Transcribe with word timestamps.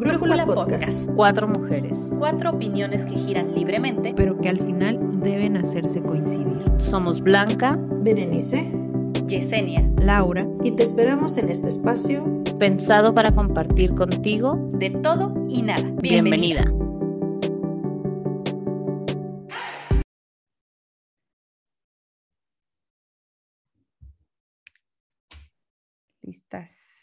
Brújula 0.00 0.46
Podcast. 0.46 1.06
Cuatro 1.14 1.46
mujeres. 1.46 2.10
Cuatro 2.18 2.52
opiniones 2.52 3.04
que 3.04 3.16
giran 3.16 3.54
libremente, 3.54 4.14
pero 4.16 4.40
que 4.40 4.48
al 4.48 4.58
final 4.58 4.98
deben 5.20 5.58
hacerse 5.58 6.00
coincidir. 6.00 6.64
Somos 6.78 7.20
Blanca, 7.20 7.78
Berenice, 7.78 8.72
Yesenia, 9.26 9.86
Laura, 9.98 10.48
y 10.64 10.70
te 10.70 10.84
esperamos 10.84 11.36
en 11.36 11.50
este 11.50 11.68
espacio 11.68 12.24
pensado 12.58 13.14
para 13.14 13.34
compartir 13.34 13.94
contigo 13.94 14.70
de 14.72 14.88
todo 14.88 15.34
y 15.50 15.60
nada. 15.60 15.82
Bienvenida. 16.00 16.62
Bienvenida. 16.62 16.74
Listas. 26.22 26.99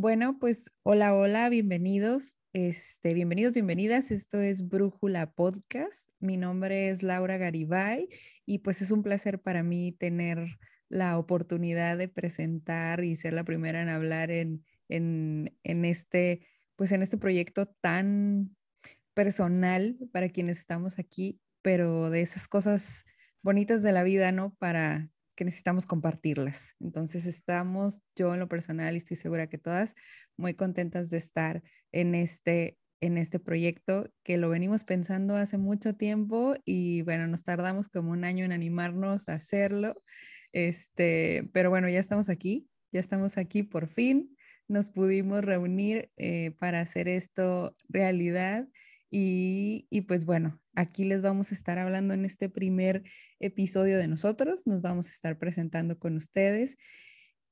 Bueno, 0.00 0.38
pues 0.38 0.72
hola, 0.82 1.14
hola, 1.14 1.50
bienvenidos. 1.50 2.38
Este, 2.54 3.12
bienvenidos, 3.12 3.52
bienvenidas. 3.52 4.10
Esto 4.10 4.40
es 4.40 4.66
Brújula 4.66 5.30
Podcast. 5.30 6.08
Mi 6.20 6.38
nombre 6.38 6.88
es 6.88 7.02
Laura 7.02 7.36
Garibay 7.36 8.08
y 8.46 8.60
pues 8.60 8.80
es 8.80 8.92
un 8.92 9.02
placer 9.02 9.42
para 9.42 9.62
mí 9.62 9.92
tener 9.92 10.58
la 10.88 11.18
oportunidad 11.18 11.98
de 11.98 12.08
presentar 12.08 13.04
y 13.04 13.14
ser 13.14 13.34
la 13.34 13.44
primera 13.44 13.82
en 13.82 13.90
hablar 13.90 14.30
en, 14.30 14.64
en, 14.88 15.54
en 15.64 15.84
este, 15.84 16.46
pues 16.76 16.92
en 16.92 17.02
este 17.02 17.18
proyecto 17.18 17.66
tan 17.66 18.56
personal 19.12 19.98
para 20.14 20.30
quienes 20.30 20.60
estamos 20.60 20.98
aquí, 20.98 21.42
pero 21.60 22.08
de 22.08 22.22
esas 22.22 22.48
cosas 22.48 23.04
bonitas 23.42 23.82
de 23.82 23.92
la 23.92 24.02
vida, 24.02 24.32
¿no? 24.32 24.54
Para 24.54 25.10
que 25.40 25.46
necesitamos 25.46 25.86
compartirlas. 25.86 26.76
Entonces 26.80 27.24
estamos, 27.24 28.02
yo 28.14 28.34
en 28.34 28.40
lo 28.40 28.46
personal, 28.46 28.92
y 28.92 28.98
estoy 28.98 29.16
segura 29.16 29.46
que 29.48 29.56
todas, 29.56 29.94
muy 30.36 30.52
contentas 30.52 31.08
de 31.08 31.16
estar 31.16 31.62
en 31.92 32.14
este, 32.14 32.76
en 33.00 33.16
este 33.16 33.38
proyecto 33.38 34.04
que 34.22 34.36
lo 34.36 34.50
venimos 34.50 34.84
pensando 34.84 35.36
hace 35.36 35.56
mucho 35.56 35.94
tiempo 35.94 36.56
y 36.66 37.00
bueno, 37.04 37.26
nos 37.26 37.42
tardamos 37.42 37.88
como 37.88 38.10
un 38.10 38.24
año 38.24 38.44
en 38.44 38.52
animarnos 38.52 39.30
a 39.30 39.32
hacerlo. 39.36 40.02
Este, 40.52 41.48
pero 41.54 41.70
bueno, 41.70 41.88
ya 41.88 42.00
estamos 42.00 42.28
aquí, 42.28 42.68
ya 42.92 43.00
estamos 43.00 43.38
aquí 43.38 43.62
por 43.62 43.88
fin. 43.88 44.36
Nos 44.68 44.90
pudimos 44.90 45.42
reunir 45.42 46.10
eh, 46.18 46.50
para 46.58 46.82
hacer 46.82 47.08
esto 47.08 47.74
realidad 47.88 48.68
y, 49.10 49.86
y, 49.88 50.02
pues 50.02 50.26
bueno, 50.26 50.59
aquí 50.80 51.04
les 51.04 51.22
vamos 51.22 51.52
a 51.52 51.54
estar 51.54 51.78
hablando 51.78 52.14
en 52.14 52.24
este 52.24 52.48
primer 52.48 53.02
episodio 53.38 53.98
de 53.98 54.08
nosotros, 54.08 54.66
nos 54.66 54.80
vamos 54.80 55.08
a 55.08 55.10
estar 55.10 55.38
presentando 55.38 55.98
con 55.98 56.16
ustedes. 56.16 56.76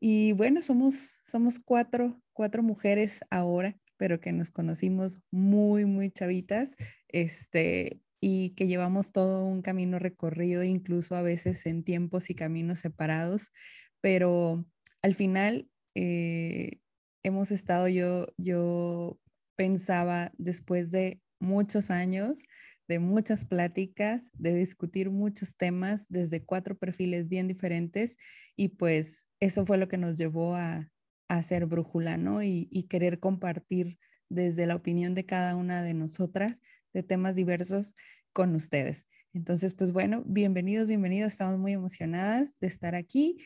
Y 0.00 0.32
bueno, 0.32 0.62
somos, 0.62 1.18
somos 1.22 1.60
cuatro, 1.60 2.20
cuatro 2.32 2.62
mujeres 2.62 3.20
ahora, 3.30 3.76
pero 3.96 4.20
que 4.20 4.32
nos 4.32 4.50
conocimos 4.50 5.20
muy, 5.30 5.84
muy 5.84 6.10
chavitas, 6.10 6.76
este, 7.08 8.00
y 8.20 8.50
que 8.50 8.66
llevamos 8.66 9.12
todo 9.12 9.44
un 9.44 9.62
camino 9.62 9.98
recorrido, 9.98 10.64
incluso 10.64 11.14
a 11.14 11.22
veces 11.22 11.66
en 11.66 11.84
tiempos 11.84 12.30
y 12.30 12.34
caminos 12.34 12.78
separados, 12.78 13.52
pero 14.00 14.64
al 15.02 15.14
final 15.14 15.68
eh, 15.94 16.78
hemos 17.22 17.50
estado, 17.50 17.88
yo, 17.88 18.28
yo 18.36 19.18
pensaba 19.56 20.32
después 20.38 20.90
de 20.90 21.20
muchos 21.40 21.90
años, 21.90 22.44
de 22.88 22.98
muchas 22.98 23.44
pláticas, 23.44 24.30
de 24.32 24.54
discutir 24.54 25.10
muchos 25.10 25.56
temas 25.56 26.06
desde 26.08 26.44
cuatro 26.44 26.76
perfiles 26.76 27.28
bien 27.28 27.46
diferentes 27.46 28.16
y 28.56 28.68
pues 28.68 29.28
eso 29.40 29.66
fue 29.66 29.78
lo 29.78 29.88
que 29.88 29.98
nos 29.98 30.16
llevó 30.16 30.56
a, 30.56 30.90
hacer 31.30 31.66
brújula, 31.66 32.16
¿no? 32.16 32.42
Y, 32.42 32.68
y, 32.70 32.84
querer 32.84 33.20
compartir 33.20 33.98
desde 34.30 34.66
la 34.66 34.74
opinión 34.74 35.14
de 35.14 35.26
cada 35.26 35.56
una 35.56 35.82
de 35.82 35.92
nosotras 35.92 36.62
de 36.94 37.02
temas 37.02 37.36
diversos 37.36 37.94
con 38.32 38.54
ustedes. 38.54 39.06
Entonces, 39.34 39.74
pues 39.74 39.92
bueno, 39.92 40.22
bienvenidos, 40.24 40.88
bienvenidos, 40.88 41.32
estamos 41.32 41.58
muy 41.58 41.72
emocionadas 41.72 42.58
de 42.60 42.66
estar 42.66 42.94
aquí 42.94 43.36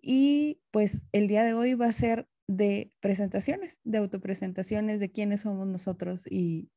y 0.00 0.60
pues 0.70 1.02
el 1.10 1.26
día 1.26 1.42
de 1.42 1.54
hoy 1.54 1.74
va 1.74 1.86
a 1.86 1.92
ser 1.92 2.28
de 2.46 2.92
presentaciones, 3.00 3.78
de 3.84 3.98
autopresentaciones, 3.98 5.00
de 5.00 5.10
quiénes 5.10 5.42
somos 5.42 5.66
nosotros 5.66 6.24
y, 6.28 6.70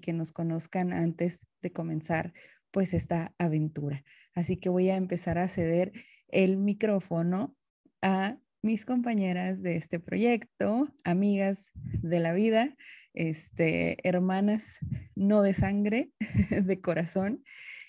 que 0.00 0.12
nos 0.12 0.32
conozcan 0.32 0.92
antes 0.92 1.46
de 1.62 1.72
comenzar 1.72 2.32
pues 2.70 2.94
esta 2.94 3.34
aventura. 3.38 4.04
Así 4.34 4.56
que 4.56 4.68
voy 4.68 4.88
a 4.88 4.96
empezar 4.96 5.38
a 5.38 5.48
ceder 5.48 5.92
el 6.28 6.56
micrófono 6.56 7.56
a 8.00 8.38
mis 8.62 8.84
compañeras 8.84 9.62
de 9.62 9.76
este 9.76 10.00
proyecto, 10.00 10.88
amigas 11.04 11.70
de 11.74 12.20
la 12.20 12.32
vida, 12.32 12.76
este, 13.14 13.96
hermanas 14.08 14.78
no 15.14 15.42
de 15.42 15.54
sangre, 15.54 16.12
de 16.50 16.80
corazón. 16.80 17.44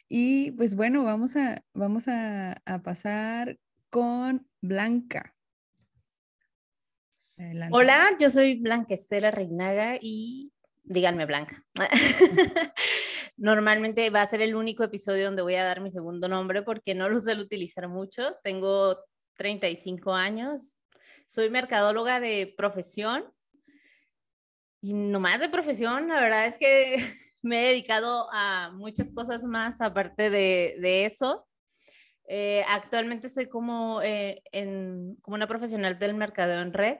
Y 0.09 0.51
pues 0.51 0.75
bueno, 0.75 1.03
vamos 1.03 1.35
a, 1.35 1.63
vamos 1.73 2.07
a 2.07 2.61
pasar 2.83 3.57
con 3.89 4.47
Blanca. 4.61 5.32
Hola, 7.71 8.11
yo 8.19 8.29
soy 8.29 8.59
Blanca 8.59 8.93
Estela 8.93 9.31
Reinaga 9.31 9.97
y 9.99 10.51
díganme 10.83 11.25
Blanca. 11.25 11.63
Normalmente 13.37 14.09
va 14.09 14.21
a 14.21 14.25
ser 14.25 14.41
el 14.41 14.55
único 14.55 14.83
episodio 14.83 15.25
donde 15.25 15.41
voy 15.41 15.55
a 15.55 15.63
dar 15.63 15.81
mi 15.81 15.89
segundo 15.89 16.27
nombre 16.27 16.61
porque 16.61 16.95
no 16.95 17.09
lo 17.09 17.19
suelo 17.19 17.41
utilizar 17.41 17.87
mucho. 17.87 18.35
Tengo 18.43 18.97
35 19.35 20.13
años, 20.13 20.77
soy 21.27 21.49
mercadóloga 21.49 22.19
de 22.19 22.53
profesión 22.55 23.25
y 24.81 24.93
no 24.93 25.19
más 25.19 25.39
de 25.39 25.49
profesión, 25.49 26.09
la 26.09 26.21
verdad 26.21 26.45
es 26.45 26.57
que 26.57 26.95
me 27.41 27.63
he 27.63 27.67
dedicado 27.69 28.29
a 28.31 28.71
muchas 28.73 29.11
cosas 29.11 29.43
más 29.43 29.81
aparte 29.81 30.29
de, 30.29 31.05
eso. 31.05 31.47
Eh, 32.27 32.63
actualmente 32.69 33.27
estoy 33.27 33.47
como, 33.47 34.01
eh, 34.01 34.43
en, 34.51 35.17
como 35.21 35.35
una 35.35 35.47
profesional 35.47 35.99
del 35.99 36.13
mercadeo 36.13 36.61
en 36.61 36.71
red 36.71 36.97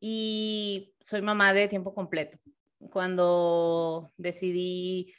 y 0.00 0.94
soy 1.00 1.22
mamá 1.22 1.52
de 1.52 1.68
tiempo 1.68 1.94
completo. 1.94 2.38
Cuando 2.90 4.12
decidí 4.16 5.14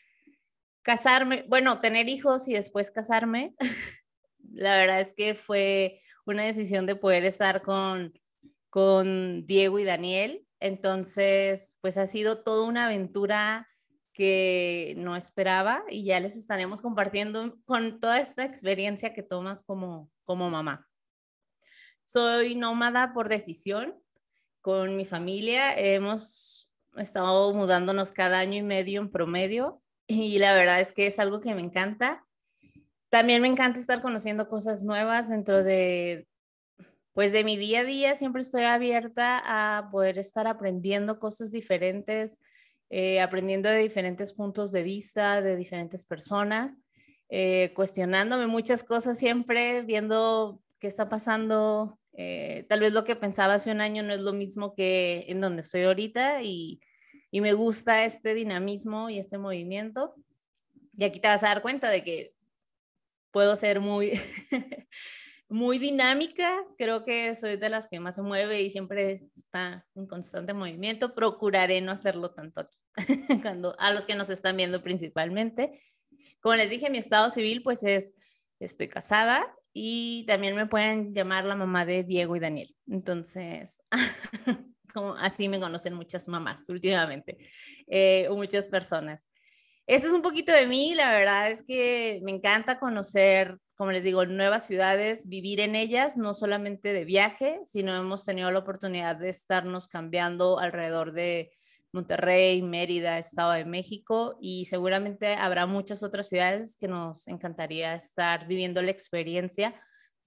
casarme, 0.81 1.45
bueno, 1.47 1.79
tener 1.79 2.07
hijos 2.09 2.47
y 2.47 2.53
después 2.53 2.91
casarme, 2.91 3.55
la 4.53 4.77
verdad 4.77 5.01
es 5.01 5.13
que 5.13 5.35
fue 5.35 5.99
una 6.25 6.43
decisión 6.43 6.85
de 6.85 6.95
poder 6.95 7.25
estar 7.25 7.61
con, 7.61 8.13
con 8.69 9.45
Diego 9.45 9.79
y 9.79 9.83
Daniel. 9.83 10.45
Entonces, 10.59 11.75
pues 11.81 11.97
ha 11.97 12.07
sido 12.07 12.43
toda 12.43 12.65
una 12.65 12.85
aventura 12.85 13.67
que 14.17 14.95
no 14.97 15.15
esperaba 15.15 15.83
y 15.89 16.03
ya 16.03 16.19
les 16.19 16.35
estaremos 16.35 16.81
compartiendo 16.81 17.59
con 17.65 17.99
toda 17.99 18.19
esta 18.19 18.45
experiencia 18.45 19.13
que 19.13 19.21
tomas 19.21 19.61
como, 19.61 20.09
como 20.23 20.49
mamá. 20.49 20.89
Soy 22.03 22.55
nómada 22.55 23.13
por 23.13 23.29
decisión, 23.29 23.93
con 24.67 24.97
mi 24.97 25.05
familia. 25.05 25.73
Hemos 25.79 26.69
estado 26.97 27.53
mudándonos 27.53 28.11
cada 28.11 28.39
año 28.39 28.57
y 28.57 28.63
medio 28.63 28.99
en 28.99 29.09
promedio 29.09 29.81
y 30.07 30.39
la 30.39 30.53
verdad 30.55 30.81
es 30.81 30.91
que 30.91 31.07
es 31.07 31.19
algo 31.19 31.39
que 31.39 31.55
me 31.55 31.61
encanta. 31.61 32.25
También 33.07 33.41
me 33.41 33.47
encanta 33.47 33.79
estar 33.79 34.01
conociendo 34.01 34.49
cosas 34.49 34.83
nuevas 34.83 35.29
dentro 35.29 35.63
de, 35.63 36.27
pues 37.13 37.31
de 37.31 37.45
mi 37.45 37.55
día 37.55 37.79
a 37.79 37.83
día. 37.85 38.15
Siempre 38.17 38.41
estoy 38.41 38.63
abierta 38.63 39.41
a 39.45 39.89
poder 39.89 40.19
estar 40.19 40.47
aprendiendo 40.47 41.17
cosas 41.17 41.53
diferentes, 41.53 42.37
eh, 42.89 43.21
aprendiendo 43.21 43.69
de 43.69 43.77
diferentes 43.77 44.33
puntos 44.33 44.73
de 44.73 44.83
vista, 44.83 45.41
de 45.41 45.55
diferentes 45.55 46.03
personas, 46.05 46.77
eh, 47.29 47.71
cuestionándome 47.73 48.47
muchas 48.47 48.83
cosas 48.83 49.17
siempre, 49.17 49.81
viendo 49.83 50.61
qué 50.77 50.87
está 50.87 51.07
pasando 51.07 51.97
eh, 52.19 52.65
tal 52.67 52.79
vez 52.79 52.93
lo 52.93 53.03
que 53.03 53.15
pensaba 53.15 53.53
hace 53.53 53.71
un 53.71 53.79
año 53.79 54.01
no 54.01 54.11
es 54.11 54.21
lo 54.21 54.33
mismo 54.33 54.73
que 54.73 55.25
en 55.27 55.39
donde 55.39 55.61
estoy 55.61 55.83
ahorita 55.83 56.41
y, 56.41 56.81
y 57.29 57.41
me 57.41 57.53
gusta 57.53 58.05
este 58.05 58.33
dinamismo 58.33 59.11
y 59.11 59.19
este 59.19 59.37
movimiento. 59.37 60.15
Y 60.97 61.05
aquí 61.05 61.19
te 61.19 61.27
vas 61.27 61.43
a 61.43 61.49
dar 61.49 61.61
cuenta 61.61 61.91
de 61.91 62.03
que 62.03 62.33
puedo 63.29 63.55
ser 63.55 63.79
muy, 63.81 64.13
muy 65.47 65.77
dinámica. 65.77 66.65
Creo 66.79 67.05
que 67.05 67.35
soy 67.35 67.55
de 67.57 67.69
las 67.69 67.87
que 67.87 67.99
más 67.99 68.15
se 68.15 68.23
mueve 68.23 68.63
y 68.63 68.71
siempre 68.71 69.29
está 69.35 69.85
en 69.93 70.07
constante 70.07 70.55
movimiento. 70.55 71.13
Procuraré 71.13 71.81
no 71.81 71.91
hacerlo 71.91 72.31
tanto 72.31 72.61
aquí, 72.61 72.77
cuando, 73.43 73.79
a 73.79 73.91
los 73.91 74.07
que 74.07 74.15
nos 74.15 74.31
están 74.31 74.57
viendo 74.57 74.81
principalmente. 74.81 75.79
Como 76.39 76.55
les 76.55 76.71
dije, 76.71 76.89
mi 76.89 76.97
estado 76.97 77.29
civil 77.29 77.61
pues 77.61 77.83
es, 77.83 78.15
estoy 78.59 78.87
casada 78.87 79.56
y 79.79 80.25
también 80.25 80.55
me 80.55 80.65
pueden 80.65 81.13
llamar 81.13 81.45
la 81.45 81.55
mamá 81.55 81.85
de 81.85 82.03
Diego 82.03 82.35
y 82.35 82.39
Daniel. 82.39 82.75
Entonces, 82.87 83.81
como 84.93 85.13
así 85.15 85.49
me 85.49 85.59
conocen 85.59 85.93
muchas 85.93 86.27
mamás 86.27 86.67
últimamente, 86.69 87.37
eh, 87.85 88.27
muchas 88.31 88.67
personas. 88.67 89.27
Este 89.85 90.07
es 90.07 90.13
un 90.13 90.23
poquito 90.23 90.51
de 90.51 90.65
mí, 90.65 90.95
la 90.95 91.11
verdad 91.11 91.51
es 91.51 91.63
que 91.63 92.19
me 92.23 92.31
encanta 92.31 92.79
conocer 92.79 93.59
como 93.77 93.91
les 93.91 94.03
digo, 94.03 94.25
nuevas 94.25 94.65
ciudades, 94.65 95.29
vivir 95.29 95.59
en 95.59 95.75
ellas, 95.75 96.17
no 96.17 96.33
solamente 96.33 96.93
de 96.93 97.05
viaje, 97.05 97.59
sino 97.63 97.95
hemos 97.95 98.25
tenido 98.25 98.49
la 98.49 98.57
oportunidad 98.57 99.17
de 99.17 99.29
estarnos 99.29 99.87
cambiando 99.87 100.57
alrededor 100.57 101.13
de 101.13 101.51
Monterrey, 101.97 102.61
Mérida, 102.61 103.17
Estado 103.17 103.53
de 103.53 103.65
México 103.65 104.37
y 104.39 104.65
seguramente 104.65 105.33
habrá 105.33 105.65
muchas 105.65 106.03
otras 106.03 106.29
ciudades 106.29 106.77
que 106.77 106.87
nos 106.87 107.27
encantaría 107.27 107.95
estar 107.95 108.47
viviendo 108.47 108.83
la 108.83 108.91
experiencia 108.91 109.73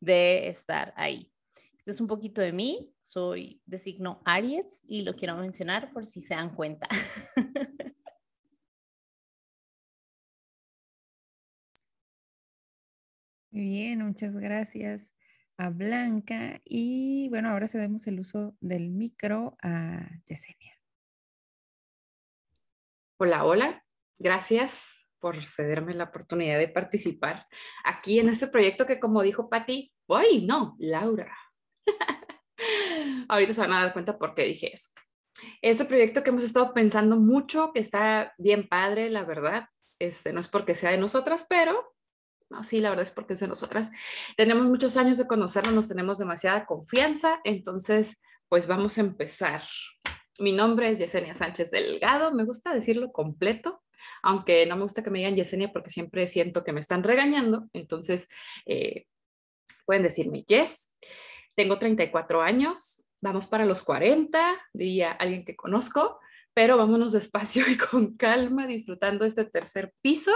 de 0.00 0.48
estar 0.48 0.92
ahí. 0.96 1.30
Este 1.76 1.92
es 1.92 2.00
un 2.00 2.08
poquito 2.08 2.42
de 2.42 2.52
mí, 2.52 2.92
soy 3.00 3.62
de 3.66 3.78
signo 3.78 4.20
Aries 4.24 4.82
y 4.88 5.02
lo 5.02 5.14
quiero 5.14 5.36
mencionar 5.36 5.92
por 5.92 6.04
si 6.04 6.20
se 6.20 6.34
dan 6.34 6.54
cuenta. 6.56 6.88
Muy 13.52 13.62
bien, 13.62 14.04
muchas 14.04 14.34
gracias 14.36 15.14
a 15.56 15.70
Blanca. 15.70 16.60
Y 16.64 17.28
bueno, 17.28 17.50
ahora 17.50 17.68
cedemos 17.68 18.06
el 18.08 18.18
uso 18.18 18.56
del 18.60 18.90
micro 18.90 19.56
a 19.62 20.08
Yesenia. 20.26 20.79
Hola, 23.22 23.44
hola. 23.44 23.84
Gracias 24.18 25.10
por 25.18 25.44
cederme 25.44 25.92
la 25.92 26.04
oportunidad 26.04 26.56
de 26.56 26.68
participar 26.68 27.46
aquí 27.84 28.18
en 28.18 28.30
este 28.30 28.46
proyecto 28.46 28.86
que 28.86 28.98
como 28.98 29.20
dijo 29.20 29.50
Patti, 29.50 29.92
¡ay, 30.08 30.46
no! 30.46 30.74
Laura. 30.78 31.36
Ahorita 33.28 33.52
se 33.52 33.60
van 33.60 33.74
a 33.74 33.82
dar 33.82 33.92
cuenta 33.92 34.18
por 34.18 34.34
qué 34.34 34.44
dije 34.44 34.72
eso. 34.72 34.92
Este 35.60 35.84
proyecto 35.84 36.22
que 36.22 36.30
hemos 36.30 36.44
estado 36.44 36.72
pensando 36.72 37.18
mucho, 37.18 37.72
que 37.74 37.80
está 37.80 38.32
bien 38.38 38.66
padre, 38.66 39.10
la 39.10 39.24
verdad, 39.26 39.66
este, 39.98 40.32
no 40.32 40.40
es 40.40 40.48
porque 40.48 40.74
sea 40.74 40.92
de 40.92 40.96
nosotras, 40.96 41.44
pero 41.46 41.94
no, 42.48 42.64
sí, 42.64 42.80
la 42.80 42.88
verdad 42.88 43.02
es 43.02 43.10
porque 43.10 43.34
es 43.34 43.40
de 43.40 43.48
nosotras. 43.48 43.92
Tenemos 44.38 44.64
muchos 44.64 44.96
años 44.96 45.18
de 45.18 45.26
conocernos, 45.26 45.74
nos 45.74 45.88
tenemos 45.88 46.16
demasiada 46.16 46.64
confianza, 46.64 47.38
entonces, 47.44 48.22
pues 48.48 48.66
vamos 48.66 48.96
a 48.96 49.02
empezar. 49.02 49.62
Mi 50.40 50.52
nombre 50.52 50.88
es 50.88 50.98
Yesenia 50.98 51.34
Sánchez 51.34 51.70
Delgado, 51.70 52.32
me 52.32 52.44
gusta 52.44 52.72
decirlo 52.72 53.12
completo, 53.12 53.82
aunque 54.22 54.64
no 54.64 54.74
me 54.76 54.84
gusta 54.84 55.02
que 55.02 55.10
me 55.10 55.18
digan 55.18 55.36
Yesenia 55.36 55.70
porque 55.70 55.90
siempre 55.90 56.26
siento 56.26 56.64
que 56.64 56.72
me 56.72 56.80
están 56.80 57.02
regañando, 57.02 57.68
entonces 57.74 58.26
eh, 58.64 59.04
pueden 59.84 60.02
decirme 60.02 60.44
Yes. 60.44 60.96
Tengo 61.54 61.78
34 61.78 62.40
años, 62.40 63.06
vamos 63.20 63.46
para 63.46 63.66
los 63.66 63.82
40, 63.82 64.58
diría 64.72 65.12
alguien 65.12 65.44
que 65.44 65.56
conozco, 65.56 66.18
pero 66.54 66.78
vámonos 66.78 67.12
despacio 67.12 67.62
y 67.70 67.76
con 67.76 68.16
calma, 68.16 68.66
disfrutando 68.66 69.26
este 69.26 69.44
tercer 69.44 69.92
piso. 70.00 70.32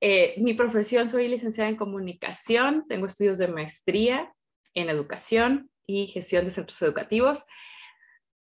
Eh, 0.00 0.34
mi 0.38 0.54
profesión, 0.54 1.08
soy 1.08 1.28
licenciada 1.28 1.70
en 1.70 1.76
comunicación, 1.76 2.86
tengo 2.88 3.06
estudios 3.06 3.38
de 3.38 3.46
maestría 3.46 4.34
en 4.74 4.90
educación 4.90 5.70
y 5.86 6.08
gestión 6.08 6.44
de 6.44 6.50
centros 6.50 6.82
educativos. 6.82 7.44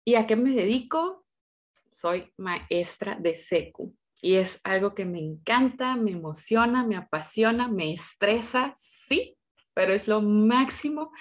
¿Y 0.09 0.15
a 0.15 0.25
qué 0.25 0.35
me 0.35 0.49
dedico? 0.49 1.23
Soy 1.91 2.33
maestra 2.35 3.15
de 3.19 3.35
SECU 3.35 3.95
y 4.23 4.37
es 4.37 4.59
algo 4.63 4.95
que 4.95 5.05
me 5.05 5.19
encanta, 5.19 5.95
me 5.97 6.13
emociona, 6.13 6.83
me 6.83 6.95
apasiona, 6.95 7.67
me 7.67 7.93
estresa, 7.93 8.73
sí, 8.75 9.37
pero 9.75 9.93
es 9.93 10.07
lo 10.07 10.23
máximo. 10.23 11.11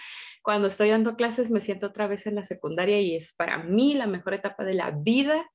Cuando 0.43 0.69
estoy 0.69 0.89
dando 0.89 1.17
clases 1.17 1.51
me 1.51 1.61
siento 1.61 1.89
otra 1.89 2.07
vez 2.07 2.27
en 2.27 2.37
la 2.37 2.43
secundaria 2.43 2.99
y 2.99 3.15
es 3.15 3.35
para 3.35 3.63
mí 3.63 3.93
la 3.93 4.07
mejor 4.07 4.33
etapa 4.33 4.65
de 4.65 4.73
la 4.73 4.91
vida 4.91 5.47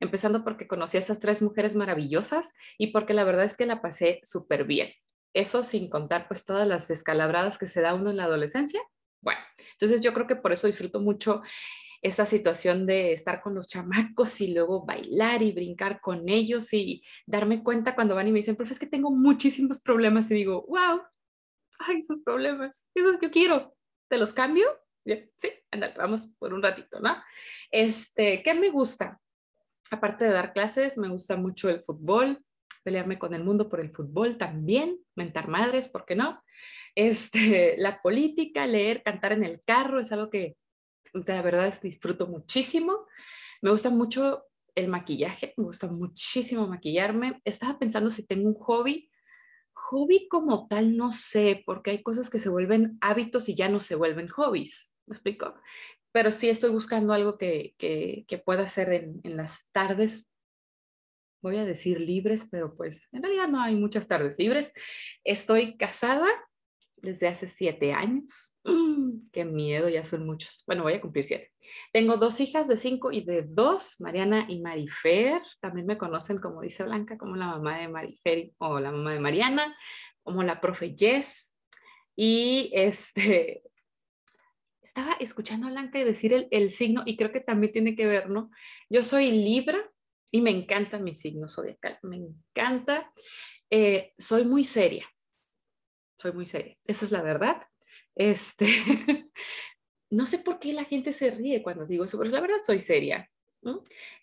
empezando 0.00 0.42
porque 0.42 0.66
conocí 0.66 0.96
a 0.96 1.00
esas 1.00 1.20
tres 1.20 1.42
mujeres 1.42 1.76
maravillosas 1.76 2.54
y 2.78 2.86
porque 2.92 3.12
la 3.12 3.24
verdad 3.24 3.44
es 3.44 3.58
que 3.58 3.66
la 3.66 3.82
pasé 3.82 4.20
súper 4.22 4.64
bien. 4.64 4.88
Eso 5.34 5.62
sin 5.62 5.90
contar 5.90 6.26
pues 6.26 6.46
todas 6.46 6.66
las 6.66 6.88
descalabradas 6.88 7.58
que 7.58 7.66
se 7.66 7.82
da 7.82 7.92
uno 7.92 8.08
en 8.08 8.16
la 8.16 8.24
adolescencia. 8.24 8.80
Bueno, 9.20 9.40
entonces 9.72 10.00
yo 10.00 10.14
creo 10.14 10.26
que 10.26 10.36
por 10.36 10.52
eso 10.52 10.66
disfruto 10.66 11.00
mucho 11.00 11.42
esa 12.02 12.26
situación 12.26 12.86
de 12.86 13.12
estar 13.12 13.40
con 13.42 13.54
los 13.54 13.68
chamacos 13.68 14.40
y 14.40 14.52
luego 14.52 14.84
bailar 14.84 15.42
y 15.42 15.52
brincar 15.52 16.00
con 16.00 16.28
ellos 16.28 16.72
y 16.72 17.02
darme 17.26 17.62
cuenta 17.62 17.94
cuando 17.94 18.14
van 18.14 18.28
y 18.28 18.32
me 18.32 18.38
dicen, 18.38 18.56
profe, 18.56 18.72
es 18.72 18.78
que 18.78 18.86
tengo 18.86 19.10
muchísimos 19.10 19.80
problemas 19.80 20.30
y 20.30 20.34
digo, 20.34 20.64
wow, 20.68 21.00
ay, 21.80 21.98
esos 21.98 22.22
problemas, 22.22 22.86
esos 22.94 23.18
yo 23.20 23.30
quiero, 23.30 23.74
¿te 24.08 24.16
los 24.16 24.32
cambio? 24.32 24.68
Sí, 25.36 25.50
andale, 25.70 25.94
vamos 25.96 26.34
por 26.38 26.52
un 26.52 26.62
ratito, 26.62 27.00
¿no? 27.00 27.16
Este, 27.70 28.42
¿qué 28.42 28.54
me 28.54 28.70
gusta? 28.70 29.18
aparte 29.90 30.24
de 30.24 30.32
dar 30.32 30.52
clases, 30.52 30.98
me 30.98 31.08
gusta 31.08 31.36
mucho 31.36 31.68
el 31.68 31.80
fútbol, 31.80 32.44
pelearme 32.84 33.18
con 33.18 33.34
el 33.34 33.44
mundo 33.44 33.68
por 33.68 33.80
el 33.80 33.90
fútbol 33.90 34.36
también, 34.36 34.98
mentar 35.14 35.48
madres, 35.48 35.88
¿por 35.88 36.04
qué 36.04 36.14
no? 36.14 36.42
Este, 36.94 37.76
la 37.78 38.00
política, 38.00 38.66
leer, 38.66 39.02
cantar 39.02 39.32
en 39.32 39.44
el 39.44 39.62
carro, 39.64 40.00
es 40.00 40.12
algo 40.12 40.30
que 40.30 40.56
la 41.12 41.42
verdad 41.42 41.66
es 41.68 41.80
que 41.80 41.88
disfruto 41.88 42.26
muchísimo. 42.26 43.06
Me 43.62 43.70
gusta 43.70 43.90
mucho 43.90 44.44
el 44.74 44.88
maquillaje, 44.88 45.54
me 45.56 45.64
gusta 45.64 45.88
muchísimo 45.88 46.66
maquillarme. 46.66 47.40
Estaba 47.44 47.78
pensando 47.78 48.10
si 48.10 48.26
tengo 48.26 48.48
un 48.48 48.54
hobby. 48.54 49.10
Hobby 49.72 50.28
como 50.28 50.66
tal, 50.66 50.96
no 50.96 51.12
sé, 51.12 51.62
porque 51.64 51.92
hay 51.92 52.02
cosas 52.02 52.30
que 52.30 52.38
se 52.38 52.48
vuelven 52.48 52.98
hábitos 53.00 53.48
y 53.48 53.54
ya 53.54 53.68
no 53.68 53.80
se 53.80 53.94
vuelven 53.94 54.28
hobbies. 54.28 54.96
¿Me 55.06 55.14
explico? 55.14 55.54
pero 56.12 56.30
sí 56.30 56.48
estoy 56.48 56.70
buscando 56.70 57.12
algo 57.12 57.38
que, 57.38 57.74
que, 57.78 58.42
pueda 58.44 58.62
hacer 58.62 58.92
en, 58.92 59.20
en, 59.24 59.36
las 59.36 59.70
tardes, 59.72 60.26
voy 61.42 61.58
a 61.58 61.64
decir 61.64 62.00
libres, 62.00 62.48
pero 62.50 62.74
pues 62.76 63.08
en 63.12 63.22
realidad 63.22 63.48
no 63.48 63.60
hay 63.60 63.76
muchas 63.76 64.08
tardes 64.08 64.38
libres. 64.38 64.72
Estoy 65.24 65.76
casada 65.76 66.26
desde 67.02 67.28
hace 67.28 67.46
siete 67.46 67.92
años. 67.92 68.56
Mm, 68.64 69.28
qué 69.32 69.44
miedo, 69.44 69.88
ya 69.88 70.04
son 70.04 70.26
muchos. 70.26 70.64
Bueno, 70.66 70.82
voy 70.82 70.94
a 70.94 71.00
cumplir 71.00 71.24
siete. 71.24 71.52
Tengo 71.92 72.16
dos 72.16 72.40
hijas 72.40 72.68
de 72.68 72.76
cinco 72.76 73.12
y 73.12 73.22
de 73.22 73.42
dos, 73.42 73.96
Mariana 74.00 74.46
y 74.48 74.60
Marifer. 74.60 75.42
También 75.60 75.86
me 75.86 75.98
conocen, 75.98 76.38
como 76.38 76.62
dice 76.62 76.84
Blanca, 76.84 77.18
como 77.18 77.36
la 77.36 77.46
mamá 77.46 77.78
de 77.78 77.88
Marifer 77.88 78.52
o 78.58 78.80
la 78.80 78.90
mamá 78.90 79.12
de 79.12 79.20
Mariana, 79.20 79.76
como 80.22 80.42
la 80.42 80.60
profe 80.60 80.94
Jess. 80.96 81.58
Y 82.16 82.70
este, 82.74 83.62
estaba 84.82 85.16
escuchando 85.20 85.66
a 85.66 85.70
Blanca 85.70 86.02
decir 86.04 86.48
el, 86.50 86.70
signo 86.70 87.02
y 87.06 87.16
creo 87.16 87.32
que 87.32 87.40
también 87.40 87.72
tiene 87.72 87.94
que 87.94 88.06
ver, 88.06 88.28
¿no? 88.30 88.50
Yo 88.88 89.02
soy 89.02 89.30
Libra 89.30 89.78
y 90.30 90.40
me 90.40 90.50
encanta 90.50 90.98
mi 90.98 91.14
signo 91.14 91.48
zodiacal, 91.48 91.98
me 92.02 92.16
encanta. 92.16 93.10
Eh, 93.70 94.14
soy 94.18 94.44
muy 94.44 94.64
seria, 94.64 95.06
soy 96.18 96.32
muy 96.32 96.46
seria, 96.46 96.76
esa 96.84 97.04
es 97.04 97.12
la 97.12 97.22
verdad. 97.22 97.62
Este, 98.14 98.66
no 100.10 100.26
sé 100.26 100.38
por 100.38 100.58
qué 100.58 100.72
la 100.72 100.84
gente 100.84 101.12
se 101.12 101.30
ríe 101.30 101.62
cuando 101.62 101.86
digo 101.86 102.04
eso, 102.04 102.18
pero 102.18 102.30
la 102.30 102.40
verdad 102.40 102.58
soy 102.64 102.80
seria. 102.80 103.28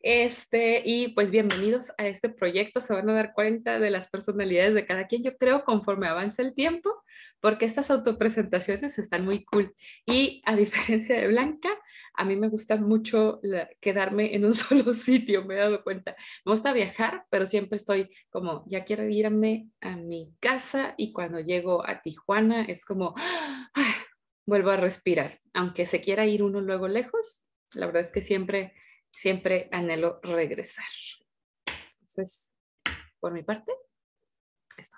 Este, 0.01 0.83
y 0.85 1.09
pues 1.09 1.31
bienvenidos 1.31 1.91
a 1.97 2.07
este 2.07 2.29
proyecto. 2.29 2.79
Se 2.79 2.93
van 2.93 3.09
a 3.09 3.13
dar 3.13 3.33
cuenta 3.33 3.79
de 3.79 3.89
las 3.89 4.07
personalidades 4.07 4.73
de 4.73 4.85
cada 4.85 5.07
quien, 5.07 5.23
yo 5.23 5.35
creo, 5.37 5.63
conforme 5.65 6.07
avance 6.07 6.41
el 6.41 6.53
tiempo, 6.53 7.03
porque 7.39 7.65
estas 7.65 7.89
autopresentaciones 7.91 8.99
están 8.99 9.25
muy 9.25 9.43
cool. 9.45 9.73
Y 10.05 10.41
a 10.45 10.55
diferencia 10.55 11.19
de 11.19 11.27
Blanca, 11.27 11.69
a 12.13 12.23
mí 12.23 12.35
me 12.35 12.49
gusta 12.49 12.77
mucho 12.77 13.41
quedarme 13.81 14.35
en 14.35 14.45
un 14.45 14.53
solo 14.53 14.93
sitio, 14.93 15.43
me 15.43 15.55
he 15.55 15.59
dado 15.59 15.83
cuenta. 15.83 16.15
Me 16.45 16.51
gusta 16.51 16.71
viajar, 16.71 17.25
pero 17.29 17.47
siempre 17.47 17.77
estoy 17.77 18.09
como, 18.29 18.63
ya 18.67 18.83
quiero 18.85 19.09
irme 19.09 19.69
a 19.81 19.95
mi 19.95 20.33
casa 20.39 20.93
y 20.97 21.11
cuando 21.11 21.39
llego 21.39 21.87
a 21.87 22.01
Tijuana 22.01 22.65
es 22.65 22.85
como, 22.85 23.15
¡ah! 23.17 23.95
vuelvo 24.45 24.69
a 24.69 24.77
respirar. 24.77 25.41
Aunque 25.53 25.85
se 25.85 26.01
quiera 26.01 26.25
ir 26.25 26.43
uno 26.43 26.61
luego 26.61 26.87
lejos, 26.87 27.47
la 27.73 27.87
verdad 27.87 28.03
es 28.03 28.11
que 28.11 28.21
siempre 28.21 28.73
siempre 29.15 29.69
anhelo 29.71 30.19
regresar. 30.21 30.85
Entonces, 31.93 32.55
por 33.19 33.31
mi 33.31 33.43
parte, 33.43 33.71
esto. 34.77 34.97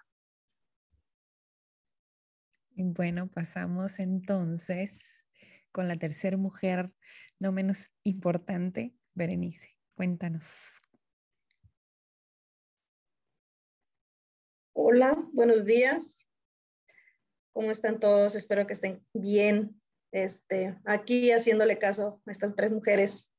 Bueno, 2.71 3.27
pasamos 3.27 3.99
entonces 3.99 5.27
con 5.71 5.87
la 5.87 5.97
tercera 5.97 6.37
mujer, 6.37 6.91
no 7.39 7.51
menos 7.51 7.91
importante, 8.03 8.95
Berenice. 9.13 9.77
Cuéntanos. 9.95 10.81
Hola, 14.73 15.17
buenos 15.33 15.65
días. 15.65 16.17
¿Cómo 17.53 17.71
están 17.71 17.99
todos? 17.99 18.35
Espero 18.35 18.67
que 18.67 18.73
estén 18.73 19.05
bien. 19.13 19.81
Este, 20.11 20.77
aquí 20.85 21.31
haciéndole 21.31 21.79
caso 21.79 22.21
a 22.25 22.31
estas 22.31 22.55
tres 22.55 22.71
mujeres 22.71 23.31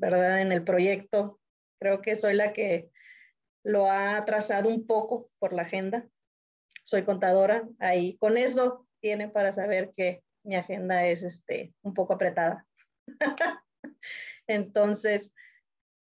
¿verdad? 0.00 0.40
En 0.40 0.50
el 0.50 0.64
proyecto. 0.64 1.38
Creo 1.78 2.00
que 2.00 2.16
soy 2.16 2.34
la 2.34 2.52
que 2.52 2.90
lo 3.62 3.90
ha 3.90 4.24
trazado 4.24 4.68
un 4.68 4.86
poco 4.86 5.30
por 5.38 5.52
la 5.52 5.62
agenda. 5.62 6.08
Soy 6.82 7.04
contadora, 7.04 7.68
ahí 7.78 8.16
con 8.16 8.38
eso 8.38 8.86
tienen 9.00 9.30
para 9.30 9.52
saber 9.52 9.92
que 9.94 10.24
mi 10.42 10.56
agenda 10.56 11.06
es 11.06 11.22
este, 11.22 11.74
un 11.82 11.94
poco 11.94 12.14
apretada. 12.14 12.66
Entonces, 14.46 15.34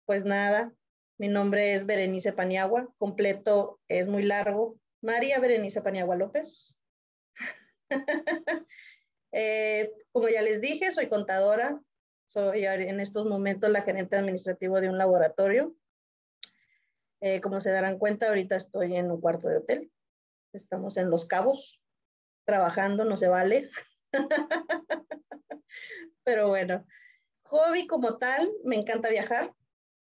pues 0.04 0.24
nada, 0.24 0.72
mi 1.18 1.28
nombre 1.28 1.74
es 1.74 1.86
Berenice 1.86 2.32
Paniagua, 2.32 2.92
completo 2.98 3.80
es 3.88 4.08
muy 4.08 4.24
largo, 4.24 4.78
María 5.00 5.38
Berenice 5.38 5.80
Paniagua 5.80 6.16
López. 6.16 6.78
Eh, 9.38 9.92
como 10.12 10.30
ya 10.30 10.40
les 10.40 10.62
dije, 10.62 10.90
soy 10.92 11.10
contadora, 11.10 11.78
soy 12.26 12.64
en 12.66 13.00
estos 13.00 13.26
momentos 13.26 13.70
la 13.70 13.82
gerente 13.82 14.16
administrativo 14.16 14.80
de 14.80 14.88
un 14.88 14.98
laboratorio. 14.98 15.74
Eh, 17.20 17.40
como 17.40 17.60
se 17.60 17.70
darán 17.70 17.98
cuenta, 17.98 18.28
ahorita 18.28 18.56
estoy 18.56 18.96
en 18.96 19.10
un 19.10 19.20
cuarto 19.20 19.48
de 19.48 19.58
hotel. 19.58 19.92
Estamos 20.52 20.96
en 20.96 21.10
Los 21.10 21.26
Cabos, 21.26 21.80
trabajando, 22.44 23.04
no 23.04 23.16
se 23.16 23.28
vale. 23.28 23.70
Pero 26.24 26.48
bueno, 26.48 26.86
hobby 27.44 27.86
como 27.86 28.18
tal, 28.18 28.50
me 28.64 28.76
encanta 28.76 29.08
viajar. 29.08 29.54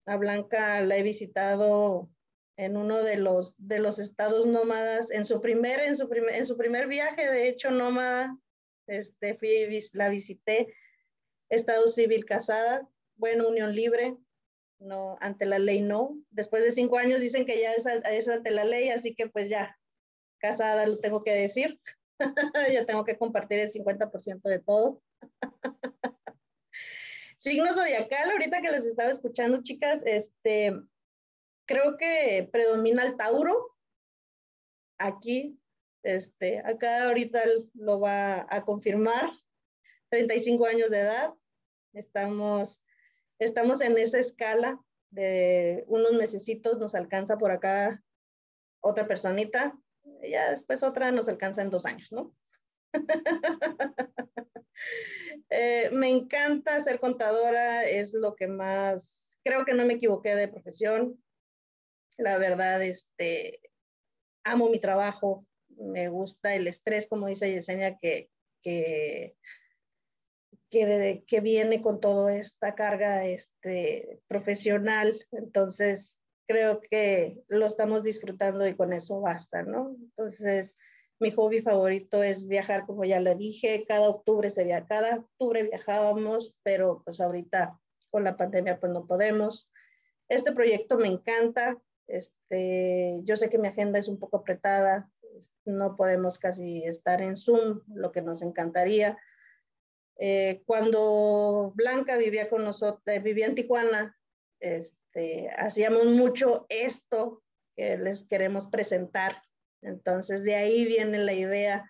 A 0.06 0.18
Blanca 0.18 0.82
la 0.82 0.98
he 0.98 1.04
visitado 1.04 2.10
en 2.58 2.76
uno 2.76 3.02
de 3.02 3.16
los, 3.16 3.56
de 3.58 3.80
los 3.80 4.00
estados 4.00 4.46
nómadas, 4.46 5.12
en 5.12 5.24
su 5.24 5.40
primer, 5.40 5.80
en 5.80 5.96
su 5.96 6.10
primer, 6.10 6.36
en 6.36 6.46
su 6.46 6.58
primer 6.58 6.88
viaje, 6.88 7.30
de 7.30 7.48
hecho, 7.48 7.72
nómada, 7.72 8.38
este, 8.86 9.36
fui, 9.36 9.50
la 9.94 10.10
visité, 10.10 10.74
estado 11.50 11.88
civil 11.88 12.26
casada, 12.26 12.88
bueno, 13.16 13.48
unión 13.48 13.76
libre, 13.76 14.18
no, 14.80 15.18
ante 15.20 15.46
la 15.46 15.60
ley 15.60 15.82
no. 15.82 16.18
Después 16.32 16.64
de 16.64 16.72
cinco 16.72 16.98
años 16.98 17.20
dicen 17.20 17.46
que 17.46 17.60
ya 17.60 17.74
es, 17.74 18.28
ante 18.28 18.52
la 18.52 18.64
ley, 18.64 18.90
así 18.90 19.14
que 19.14 19.28
pues 19.28 19.50
ya, 19.50 19.78
casada 20.40 20.86
lo 20.86 21.00
tengo 21.00 21.24
que 21.24 21.34
decir. 21.34 21.80
ya 22.74 22.86
tengo 22.86 23.04
que 23.04 23.18
compartir 23.18 23.60
el 23.60 23.70
50% 23.70 24.42
de 24.42 24.60
todo. 24.60 25.02
Signo 27.38 27.74
zodiacal, 27.74 28.32
ahorita 28.32 28.62
que 28.62 28.72
les 28.72 28.86
estaba 28.86 29.10
escuchando, 29.10 29.64
chicas, 29.64 30.04
este, 30.06 30.74
creo 31.66 31.98
que 31.98 32.50
predomina 32.52 33.04
el 33.06 33.16
Tauro. 33.16 33.78
Aquí, 34.98 35.58
este, 36.04 36.60
acá 36.60 37.06
ahorita 37.06 37.42
lo 37.74 38.00
va 38.02 38.46
a 38.50 38.66
confirmar. 38.66 39.32
35 40.10 40.66
años 40.66 40.90
de 40.90 41.00
edad. 41.00 41.34
Estamos, 41.94 42.82
estamos 43.40 43.82
en 43.82 43.98
esa 43.98 44.20
escala 44.20 44.80
de 45.12 45.84
unos 45.88 46.14
mesecitos, 46.14 46.78
nos 46.78 46.96
alcanza 46.96 47.38
por 47.38 47.52
acá 47.52 48.04
otra 48.82 49.08
personita, 49.08 49.78
ya 50.22 50.50
después 50.50 50.84
otra 50.84 51.12
nos 51.12 51.28
alcanza 51.28 51.62
en 51.62 51.70
dos 51.70 51.86
años, 51.86 52.12
¿no? 52.12 52.36
Eh, 55.50 55.90
me 55.92 56.10
encanta 56.10 56.80
ser 56.80 57.00
contadora, 57.00 57.84
es 57.84 58.14
lo 58.14 58.36
que 58.36 58.48
más, 58.48 59.38
creo 59.44 59.66
que 59.66 59.74
no 59.74 59.84
me 59.86 59.96
equivoqué 59.96 60.36
de 60.36 60.48
profesión. 60.48 61.22
La 62.18 62.38
verdad, 62.38 62.82
este, 62.84 63.60
amo 64.44 64.70
mi 64.70 64.80
trabajo, 64.80 65.46
me 65.70 66.08
gusta 66.10 66.56
el 66.56 66.68
estrés, 66.68 67.08
como 67.08 67.28
dice 67.28 67.52
Yesenia, 67.52 67.98
que, 67.98 68.30
que, 68.62 69.36
que, 70.70 71.42
viene 71.42 71.82
con 71.82 72.00
toda 72.00 72.36
esta 72.36 72.76
carga 72.76 73.26
este, 73.26 74.22
profesional. 74.28 75.26
Entonces, 75.32 76.20
creo 76.48 76.82
que 76.82 77.44
lo 77.48 77.66
estamos 77.66 78.04
disfrutando 78.04 78.68
y 78.68 78.76
con 78.76 78.94
eso 78.94 79.22
basta, 79.22 79.64
¿no? 79.64 79.96
Entonces, 80.00 80.76
mi 81.20 81.32
hobby 81.32 81.62
favorito 81.62 82.24
es 82.24 82.48
viajar, 82.48 82.86
como 82.86 83.04
ya 83.04 83.20
le 83.20 83.36
dije, 83.36 83.86
cada 83.88 84.08
octubre 84.08 84.50
se 84.50 84.64
viaja, 84.64 84.88
cada 84.88 85.16
octubre 85.18 85.64
viajábamos, 85.64 86.56
pero 86.64 87.02
pues 87.04 87.20
ahorita 87.20 87.80
con 88.10 88.24
la 88.24 88.38
pandemia 88.38 88.80
pues 88.80 88.92
no 88.92 89.06
podemos. 89.06 89.70
Este 90.30 90.52
proyecto 90.52 90.98
me 90.98 91.08
encanta, 91.08 91.78
este, 92.08 93.22
yo 93.24 93.36
sé 93.36 93.50
que 93.50 93.58
mi 93.58 93.68
agenda 93.68 94.00
es 94.00 94.08
un 94.08 94.18
poco 94.18 94.38
apretada, 94.38 95.12
no 95.66 95.96
podemos 95.96 96.40
casi 96.40 96.84
estar 96.84 97.22
en 97.22 97.36
Zoom, 97.36 97.82
lo 97.94 98.12
que 98.12 98.22
nos 98.22 98.42
encantaría. 98.42 99.18
Eh, 100.20 100.62
cuando 100.66 101.72
Blanca 101.76 102.18
vivía 102.18 102.50
con 102.50 102.64
nosotros, 102.64 103.02
eh, 103.08 103.20
vivía 103.20 103.48
en 103.48 103.56
Tijuana, 103.56 104.18
este, 104.60 105.50
hacíamos 105.58 106.06
mucho 106.06 106.66
esto 106.70 107.42
que 107.76 107.98
les 107.98 108.28
queremos 108.28 108.68
presentar 108.68 109.42
entonces, 109.82 110.44
de 110.44 110.56
ahí 110.56 110.86
viene 110.86 111.20
la 111.20 111.34
idea 111.34 111.90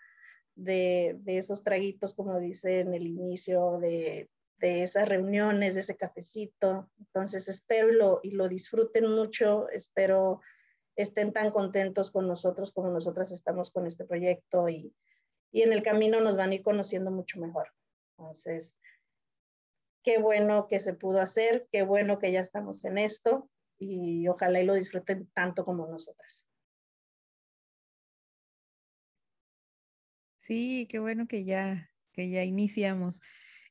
de, 0.55 1.19
esos 1.25 1.63
traguitos, 1.63 2.13
como 2.13 2.39
dice 2.39 2.81
en 2.81 2.93
el 2.93 3.07
inicio, 3.07 3.79
de, 3.79 4.29
esas 4.61 5.07
reuniones, 5.07 5.73
de 5.73 5.79
ese 5.81 5.95
cafecito. 5.95 6.89
Entonces, 6.99 7.47
espero 7.47 8.19
y 8.23 8.31
lo, 8.31 8.49
disfruten 8.49 9.09
mucho, 9.09 9.69
espero 9.69 10.41
estén 10.95 11.31
tan 11.31 11.51
contentos 11.51 12.11
con 12.11 12.27
nosotros 12.27 12.73
como 12.73 12.89
nosotras 12.89 13.31
estamos 13.31 13.71
con 13.71 13.87
este 13.87 14.03
proyecto 14.03 14.67
y 14.67 14.93
en 15.53 15.71
el 15.71 15.81
camino 15.81 16.19
nos 16.19 16.35
van 16.35 16.49
a 16.49 16.55
ir 16.55 16.61
conociendo 16.61 17.09
mucho 17.09 17.39
mejor. 17.39 17.69
Entonces, 18.19 18.77
qué 20.03 20.19
bueno 20.19 20.67
que 20.67 20.81
se 20.81 20.93
pudo 20.93 21.21
hacer, 21.21 21.67
qué 21.71 21.83
bueno 21.83 22.19
que 22.19 22.33
ya 22.33 22.41
estamos 22.41 22.83
en 22.83 22.97
esto 22.97 23.49
y 23.77 24.27
ojalá 24.27 24.59
y 24.59 24.65
lo 24.65 24.73
disfruten 24.73 25.29
tanto 25.33 25.63
como 25.63 25.87
nosotras. 25.87 26.45
Sí, 30.41 30.85
qué 30.89 30.99
bueno 30.99 31.27
que 31.27 31.45
ya, 31.45 31.89
que 32.11 32.29
ya 32.29 32.43
iniciamos. 32.43 33.21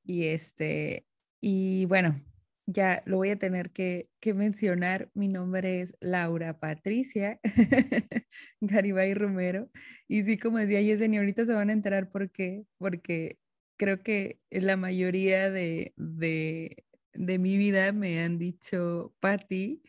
Y 0.02 0.28
este, 0.28 1.06
y 1.42 1.84
bueno, 1.84 2.24
ya 2.64 3.02
lo 3.04 3.16
voy 3.18 3.30
a 3.30 3.38
tener 3.38 3.70
que, 3.70 4.08
mencionar. 4.34 5.10
Mi 5.12 5.28
nombre 5.28 5.82
es 5.82 5.94
Laura 6.00 6.58
Patricia 6.58 7.38
Garibay 8.60 9.12
Romero. 9.12 9.68
Y 10.06 10.22
sí, 10.22 10.38
como 10.38 10.58
decía 10.58 10.80
Yesenia, 10.80 11.20
ahorita 11.20 11.44
se 11.44 11.52
van 11.52 11.68
a 11.68 11.74
enterar 11.74 12.10
por 12.10 12.30
qué, 12.30 12.64
porque 12.78 13.38
creo 13.78 14.02
que 14.02 14.40
la 14.50 14.76
mayoría 14.76 15.50
de, 15.50 15.94
de, 15.96 16.84
de 17.14 17.38
mi 17.38 17.56
vida 17.56 17.92
me 17.92 18.20
han 18.20 18.38
dicho 18.38 19.14
Patti. 19.20 19.82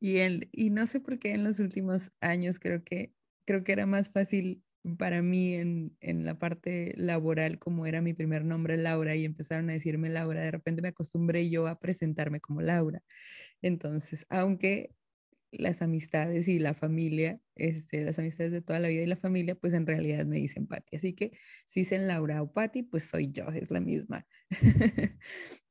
Y, 0.00 0.18
y 0.52 0.70
no 0.70 0.86
sé 0.86 1.00
por 1.00 1.18
qué 1.18 1.32
en 1.32 1.44
los 1.44 1.60
últimos 1.60 2.12
años 2.20 2.58
creo 2.58 2.82
que, 2.84 3.12
creo 3.44 3.64
que 3.64 3.72
era 3.72 3.86
más 3.86 4.10
fácil 4.10 4.62
para 4.98 5.22
mí 5.22 5.54
en, 5.54 5.96
la 6.24 6.38
parte 6.38 6.92
laboral, 6.96 7.58
como 7.58 7.86
era 7.86 8.00
mi 8.00 8.14
primer 8.14 8.44
nombre 8.44 8.76
Laura 8.76 9.14
y 9.14 9.24
empezaron 9.24 9.70
a 9.70 9.74
decirme 9.74 10.08
Laura, 10.10 10.42
de 10.42 10.50
repente 10.50 10.82
me 10.82 10.88
acostumbré 10.88 11.48
yo 11.50 11.66
a 11.68 11.78
presentarme 11.78 12.40
como 12.40 12.62
Laura. 12.62 13.02
Entonces, 13.62 14.26
aunque 14.28 14.90
las 15.52 15.82
amistades 15.82 16.48
y 16.48 16.58
la 16.58 16.74
familia, 16.74 17.40
este, 17.56 18.04
las 18.04 18.18
amistades 18.18 18.52
de 18.52 18.62
toda 18.62 18.80
la 18.80 18.88
vida 18.88 19.02
y 19.02 19.06
la 19.06 19.16
familia, 19.16 19.54
pues 19.54 19.74
en 19.74 19.86
realidad 19.86 20.26
me 20.26 20.36
dicen 20.36 20.66
Patti. 20.66 20.96
Así 20.96 21.14
que 21.14 21.32
si 21.66 21.80
dicen 21.80 22.08
Laura 22.08 22.42
o 22.42 22.52
Patti, 22.52 22.82
pues 22.82 23.04
soy 23.04 23.30
yo, 23.32 23.48
es 23.48 23.70
la 23.70 23.80
misma. 23.80 24.26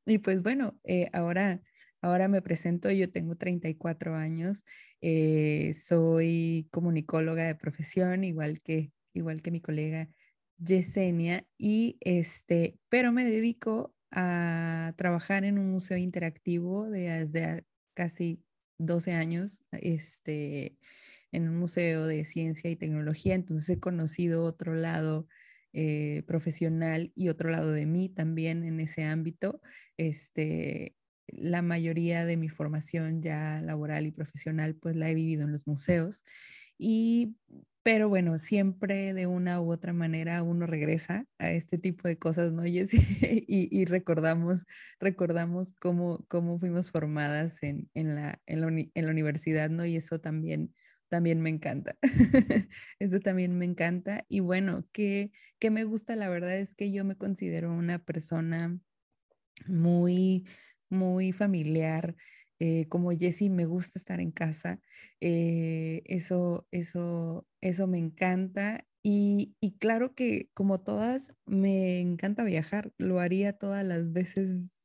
y 0.06 0.18
pues 0.20 0.42
bueno, 0.44 0.80
eh, 0.84 1.10
ahora 1.14 1.62
Ahora 2.04 2.28
me 2.28 2.42
presento, 2.42 2.90
yo 2.90 3.12
tengo 3.12 3.36
34 3.36 4.16
años, 4.16 4.64
eh, 5.02 5.76
soy 5.76 6.68
comunicóloga 6.72 7.44
de 7.44 7.54
profesión, 7.56 8.24
igual 8.24 8.60
que 8.62 8.92
igual 9.14 9.42
que 9.42 9.52
mi 9.52 9.62
colega 9.62 10.10
Yesenia, 10.58 11.46
y 11.58 11.98
este, 12.02 12.80
pero 12.90 13.12
me 13.12 13.26
dedico 13.26 13.94
a 14.12 14.94
trabajar 14.98 15.44
en 15.46 15.60
un 15.60 15.72
museo 15.72 15.98
interactivo 15.98 16.90
desde 16.90 17.66
casi 17.94 18.42
12 18.86 19.14
años, 19.14 19.62
este, 19.72 20.78
en 21.32 21.50
un 21.50 21.58
museo 21.58 22.06
de 22.06 22.26
ciencia 22.26 22.70
y 22.70 22.76
tecnología, 22.76 23.36
entonces 23.36 23.70
he 23.70 23.80
conocido 23.80 24.44
otro 24.44 24.74
lado 24.76 25.28
eh, 25.74 26.24
profesional 26.28 27.12
y 27.16 27.30
otro 27.30 27.50
lado 27.50 27.72
de 27.72 27.86
mí 27.86 28.10
también 28.10 28.64
en 28.66 28.80
ese 28.80 29.04
ámbito. 29.06 29.62
Este, 29.98 30.96
la 31.28 31.62
mayoría 31.62 32.26
de 32.26 32.38
mi 32.38 32.50
formación 32.50 33.22
ya 33.22 33.62
laboral 33.62 34.06
y 34.06 34.12
profesional 34.12 34.76
pues 34.76 34.96
la 34.96 35.10
he 35.10 35.16
vivido 35.16 35.44
en 35.46 35.52
los 35.52 35.68
museos 35.68 36.26
y 36.78 37.38
pero 37.84 38.10
bueno, 38.10 38.38
siempre 38.38 39.14
de 39.14 39.26
una 39.28 39.60
u 39.62 39.72
otra 39.72 39.94
manera 39.94 40.44
uno 40.44 40.68
regresa 40.68 41.26
a 41.40 41.52
este 41.52 41.78
tipo 41.78 42.08
de 42.08 42.18
cosas, 42.18 42.52
¿no? 42.52 42.66
Y, 42.66 42.80
y, 43.48 43.86
recordamos, 43.86 44.66
recordamos 45.00 45.74
cómo, 45.80 46.24
cómo 46.28 46.60
fuimos 46.60 46.92
formadas 46.92 47.64
en, 47.64 47.90
en, 47.94 48.16
la, 48.16 48.40
en, 48.46 48.62
la 48.62 49.12
universidad, 49.12 49.70
¿no? 49.70 49.86
Y 49.86 49.96
eso 49.96 50.20
también, 50.20 50.76
también 51.10 51.42
me 51.42 51.50
encanta. 51.50 51.98
eso 53.00 53.20
también 53.20 53.58
me 53.58 53.66
encanta. 53.66 54.26
Y 54.30 54.42
bueno, 54.42 54.86
que, 54.92 55.32
que 55.60 55.72
me 55.72 55.84
gusta, 55.84 56.16
la 56.16 56.30
verdad 56.30 56.58
es 56.58 56.76
que 56.76 56.92
yo 56.92 57.04
me 57.04 57.18
considero 57.18 57.74
una 57.74 58.00
persona 58.00 58.78
muy, 59.68 60.46
muy 60.90 61.32
familiar. 61.32 62.16
Eh, 62.64 62.88
como 62.90 63.10
Jessie, 63.12 63.50
me 63.50 63.66
gusta 63.66 63.98
estar 63.98 64.20
en 64.22 64.32
casa. 64.32 64.80
Eh, 65.20 66.04
eso, 66.06 66.68
eso, 66.70 67.48
eso 67.60 67.88
me 67.88 67.98
encanta. 67.98 68.86
Y, 69.02 69.56
y, 69.60 69.80
claro 69.80 70.14
que 70.14 70.50
como 70.54 70.80
todas, 70.82 71.34
me 71.48 72.00
encanta 72.02 72.44
viajar. 72.44 72.92
Lo 73.00 73.20
haría 73.20 73.54
todas 73.54 73.84
las 73.84 74.12
veces 74.14 74.78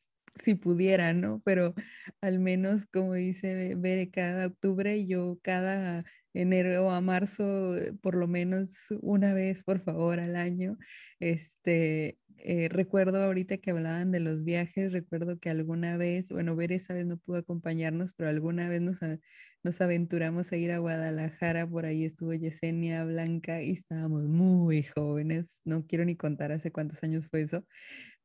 si 0.43 0.55
pudiera, 0.55 1.13
¿no? 1.13 1.43
Pero 1.45 1.75
al 2.23 2.39
menos, 2.39 2.87
como 2.87 3.13
dice 3.13 3.75
Bere, 3.77 4.11
cada 4.11 4.47
octubre 4.47 5.07
yo 5.07 5.39
cada 5.43 6.03
enero 6.33 6.91
a 6.91 7.01
marzo, 7.03 7.75
por 8.03 8.15
lo 8.17 8.27
menos 8.27 8.87
una 9.03 9.35
vez, 9.35 9.63
por 9.65 9.81
favor, 9.81 10.19
al 10.21 10.37
año. 10.37 10.79
Este, 11.21 12.19
eh, 12.39 12.69
recuerdo 12.69 13.23
ahorita 13.23 13.59
que 13.59 13.71
hablaban 13.71 14.13
de 14.13 14.21
los 14.21 14.45
viajes, 14.45 14.93
recuerdo 14.93 15.39
que 15.39 15.51
alguna 15.51 15.97
vez, 15.97 16.31
bueno, 16.31 16.57
ver 16.57 16.73
esa 16.73 16.95
vez 16.95 17.07
no 17.07 17.17
pudo 17.17 17.39
acompañarnos, 17.39 18.13
pero 18.13 18.31
alguna 18.31 18.69
vez 18.69 18.81
nos, 18.83 19.81
aventuramos 19.81 20.53
a 20.53 20.57
ir 20.57 20.73
a 20.73 20.79
Guadalajara, 20.79 21.67
por 21.69 21.87
ahí 21.87 22.05
estuvo 22.05 22.33
Yesenia 22.35 23.05
Blanca 23.05 23.63
y 23.63 23.73
estábamos 23.73 24.25
muy 24.25 24.83
jóvenes, 24.85 25.63
no 25.65 25.87
quiero 25.87 26.05
ni 26.05 26.17
contar 26.17 26.53
hace 26.53 26.73
cuántos 26.73 27.03
años 27.03 27.29
fue 27.29 27.43
eso, 27.43 27.65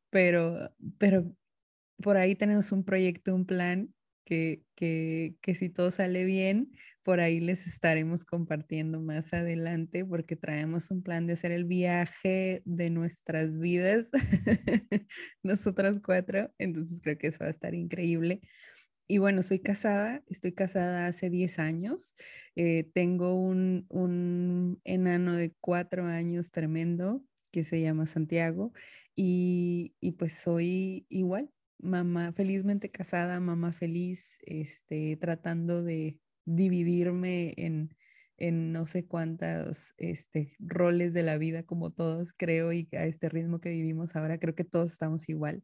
pero, 0.09 0.75
por 2.03 2.17
ahí 2.17 2.35
tenemos 2.35 2.71
un 2.71 2.83
proyecto, 2.83 3.35
un 3.35 3.45
plan 3.45 3.93
que 4.25 4.63
si 5.55 5.69
todo 5.69 5.91
sale 5.91 6.25
bien, 6.25 6.71
por 7.03 7.19
ahí 7.19 7.39
les 7.39 7.67
estaremos 7.67 8.25
compartiendo 8.25 8.99
más 9.01 9.33
adelante 9.33 10.05
porque 10.05 10.35
traemos 10.35 10.91
un 10.91 11.03
plan 11.03 11.27
de 11.27 11.33
hacer 11.33 11.51
el 11.51 11.65
viaje 11.65 12.61
de 12.65 12.89
nuestras 12.89 13.57
vidas, 13.59 14.11
nosotras 15.43 15.99
cuatro, 16.03 16.53
entonces 16.57 17.01
creo 17.01 17.17
que 17.17 17.27
eso 17.27 17.39
va 17.41 17.47
a 17.47 17.49
estar 17.51 17.73
increíble. 17.73 18.41
Y 19.07 19.17
bueno, 19.17 19.43
soy 19.43 19.59
casada, 19.59 20.23
estoy 20.27 20.53
casada 20.53 21.07
hace 21.07 21.29
10 21.29 21.59
años, 21.59 22.15
eh, 22.55 22.89
tengo 22.93 23.35
un, 23.35 23.85
un 23.89 24.79
enano 24.85 25.35
de 25.35 25.53
cuatro 25.59 26.05
años 26.05 26.51
tremendo 26.51 27.21
que 27.51 27.65
se 27.65 27.81
llama 27.81 28.05
Santiago 28.07 28.71
y, 29.15 29.95
y 29.99 30.13
pues 30.13 30.33
soy 30.33 31.05
igual, 31.09 31.51
mamá 31.79 32.31
felizmente 32.33 32.89
casada, 32.89 33.39
mamá 33.39 33.73
feliz, 33.73 34.37
este, 34.45 35.17
tratando 35.17 35.83
de, 35.83 36.17
dividirme 36.45 37.53
en, 37.57 37.95
en 38.37 38.71
no 38.71 38.85
sé 38.85 39.05
cuántos 39.05 39.93
este, 39.97 40.55
roles 40.59 41.13
de 41.13 41.23
la 41.23 41.37
vida 41.37 41.63
como 41.63 41.91
todos 41.91 42.33
creo 42.33 42.73
y 42.73 42.87
a 42.93 43.05
este 43.05 43.29
ritmo 43.29 43.59
que 43.59 43.69
vivimos 43.69 44.15
ahora 44.15 44.39
creo 44.39 44.55
que 44.55 44.63
todos 44.63 44.91
estamos 44.91 45.29
igual 45.29 45.63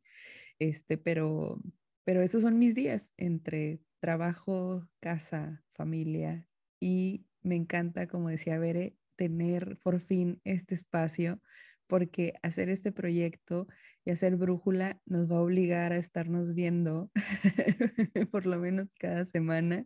este 0.60 0.98
pero 0.98 1.60
pero 2.04 2.22
esos 2.22 2.44
son 2.44 2.60
mis 2.60 2.76
días 2.76 3.14
entre 3.18 3.82
trabajo 4.00 4.88
casa 5.00 5.64
familia 5.74 6.48
y 6.80 7.26
me 7.42 7.56
encanta 7.56 8.08
como 8.08 8.30
decía 8.30 8.60
Bere 8.60 8.96
tener 9.16 9.78
por 9.80 10.00
fin 10.00 10.40
este 10.44 10.76
espacio 10.76 11.42
porque 11.88 12.34
hacer 12.44 12.70
este 12.70 12.92
proyecto 12.92 13.68
y 14.06 14.12
hacer 14.12 14.36
brújula 14.36 15.02
nos 15.06 15.32
va 15.32 15.38
a 15.38 15.42
obligar 15.42 15.94
a 15.94 15.98
estarnos 15.98 16.54
viendo 16.54 17.12
por 18.32 18.46
lo 18.46 18.60
menos 18.60 18.90
cada 19.00 19.26
semana 19.26 19.86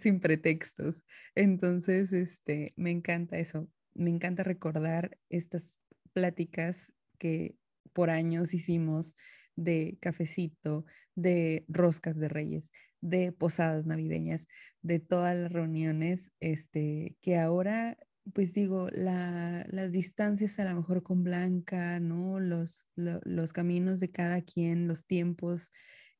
sin 0.00 0.20
pretextos. 0.20 1.04
Entonces, 1.34 2.12
este, 2.12 2.72
me 2.76 2.90
encanta 2.90 3.38
eso, 3.38 3.68
me 3.94 4.10
encanta 4.10 4.42
recordar 4.42 5.18
estas 5.28 5.78
pláticas 6.12 6.92
que 7.18 7.54
por 7.92 8.10
años 8.10 8.54
hicimos 8.54 9.16
de 9.56 9.98
cafecito, 10.00 10.84
de 11.14 11.64
roscas 11.68 12.18
de 12.18 12.28
reyes, 12.28 12.72
de 13.00 13.32
posadas 13.32 13.86
navideñas, 13.86 14.48
de 14.82 15.00
todas 15.00 15.36
las 15.36 15.52
reuniones, 15.52 16.32
este, 16.40 17.16
que 17.20 17.36
ahora 17.36 17.98
pues 18.34 18.54
digo, 18.54 18.88
las 18.92 19.92
distancias 19.92 20.58
a 20.58 20.64
lo 20.64 20.76
mejor 20.76 21.02
con 21.02 21.24
Blanca, 21.24 22.00
¿no? 22.00 22.40
Los, 22.40 22.86
los 22.96 23.52
caminos 23.52 24.00
de 24.00 24.10
cada 24.10 24.42
quien, 24.42 24.88
los 24.88 25.06
tiempos 25.06 25.72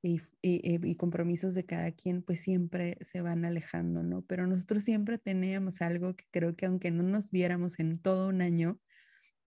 y, 0.03 0.23
y, 0.43 0.97
compromisos 0.97 1.55
de 1.55 1.67
cada 1.67 1.93
quien, 1.93 2.23
pues 2.23 2.41
siempre 2.41 2.97
se 3.03 3.21
van 3.21 3.45
alejando, 3.45 4.03
¿no? 4.03 4.23
Pero 4.23 4.47
nosotros 4.47 4.83
siempre 4.85 5.19
teníamos 5.19 5.83
algo 5.83 6.15
que 6.17 6.25
creo 6.31 6.57
que 6.57 6.67
aunque 6.67 6.91
no 6.91 7.03
nos 7.03 7.31
viéramos 7.31 7.79
en 7.79 7.97
todo 8.01 8.29
un 8.29 8.41
año, 8.41 8.81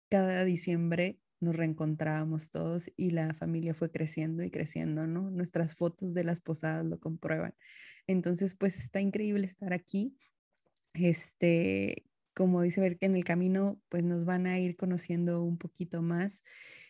cada 0.10 0.44
diciembre 0.44 1.20
nos 1.40 1.56
reencontrábamos 1.56 2.52
todos 2.52 2.92
y 2.98 3.12
la 3.12 3.34
familia 3.34 3.74
fue 3.74 3.92
creciendo 3.92 4.44
y 4.44 4.52
creciendo, 4.52 5.08
¿no? 5.08 5.32
Nuestras 5.32 5.76
fotos 5.76 6.14
de 6.14 6.24
las 6.24 6.42
posadas 6.42 6.86
lo 6.86 7.00
comprueban. 7.00 7.56
Entonces, 8.08 8.56
pues 8.56 8.78
está 8.78 9.02
increíble 9.02 9.46
estar 9.46 9.74
aquí. 9.74 10.16
Este, 10.94 12.06
como 12.42 12.64
dice 12.64 12.82
ver 12.82 12.98
que 12.98 13.06
en 13.06 13.16
el 13.16 13.24
camino 13.24 13.80
pues 13.88 14.04
nos 14.04 14.26
van 14.26 14.48
a 14.48 14.58
ir 14.60 14.76
conociendo 14.76 15.44
un 15.44 15.60
poquito 15.60 16.02
más 16.02 16.44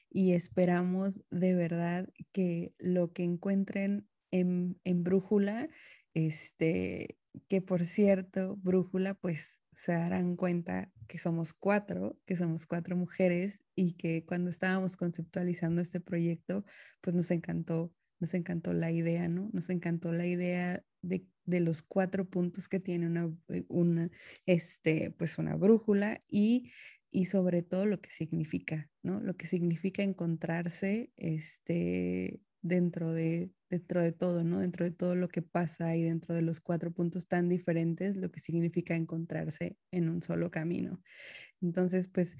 y 0.10 0.32
esperamos 0.32 1.26
de 1.30 1.54
verdad 1.54 2.08
que 2.32 2.74
lo 2.80 3.12
que 3.12 3.26
encuentren 3.26 4.08
en, 4.32 4.80
en 4.86 5.04
Brújula, 5.04 5.68
este, 6.14 7.18
que 7.50 7.62
por 7.62 7.84
cierto, 7.84 8.56
Brújula 8.64 9.14
pues 9.14 9.62
se 9.74 9.92
darán 9.92 10.38
cuenta 10.38 10.90
que 11.10 11.18
somos 11.18 11.52
cuatro, 11.52 12.18
que 12.26 12.38
somos 12.38 12.66
cuatro 12.66 12.96
mujeres 12.96 13.62
y 13.76 13.98
que 13.98 14.24
cuando 14.24 14.50
estábamos 14.50 14.96
conceptualizando 14.96 15.82
este 15.82 16.00
proyecto 16.00 16.64
pues 17.02 17.14
nos 17.14 17.30
encantó, 17.30 17.92
nos 18.21 18.34
encantó 18.34 18.73
la 18.73 18.91
idea, 18.91 19.27
¿no? 19.27 19.49
Nos 19.51 19.69
encantó 19.69 20.13
la 20.13 20.27
idea 20.27 20.86
de 21.01 21.27
de 21.45 21.60
los 21.60 21.81
cuatro 21.81 22.29
puntos 22.29 22.67
que 22.67 22.79
tiene 22.79 23.07
una, 23.07 23.31
eh, 23.49 23.65
una, 23.67 24.10
este, 24.45 25.12
pues 25.12 25.38
una 25.38 25.55
brújula 25.55 26.19
y, 26.29 26.71
y 27.12 27.25
sobre 27.25 27.63
todo 27.63 27.86
lo 27.86 28.01
que 28.01 28.12
significa, 28.12 28.89
¿no? 29.03 29.19
Lo 29.19 29.36
que 29.36 29.47
significa 29.47 30.03
encontrarse 30.03 31.12
este, 31.17 32.39
dentro, 32.62 33.12
de, 33.12 33.51
dentro 33.69 34.01
de 34.01 34.12
todo, 34.12 34.43
¿no? 34.43 34.60
Dentro 34.60 34.86
de 34.86 34.91
todo 34.91 35.15
lo 35.15 35.29
que 35.29 35.41
pasa 35.41 35.95
y 35.95 36.03
dentro 36.03 36.36
de 36.36 36.41
los 36.41 36.62
cuatro 36.62 36.91
puntos 36.91 37.27
tan 37.27 37.49
diferentes, 37.49 38.15
lo 38.15 38.31
que 38.31 38.39
significa 38.39 38.95
encontrarse 38.95 39.77
en 39.91 40.10
un 40.10 40.21
solo 40.21 40.51
camino. 40.51 41.01
Entonces, 41.62 42.07
pues 42.07 42.38